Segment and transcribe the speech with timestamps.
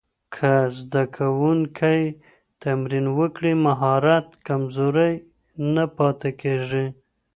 [0.35, 2.01] که زده کوونکی
[2.61, 5.13] تمرین وکړي، مهارت کمزوری
[5.73, 6.85] نه پاتې کېږي.